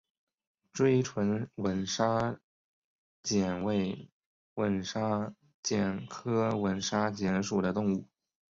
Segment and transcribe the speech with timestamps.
[0.73, 2.39] 锥唇吻沙
[3.21, 4.09] 蚕为
[4.55, 5.31] 吻沙
[5.61, 8.07] 蚕科吻沙蚕属的动物。